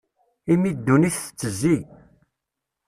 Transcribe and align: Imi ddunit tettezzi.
Imi 0.53 0.71
ddunit 0.77 1.15
tettezzi. 1.19 1.77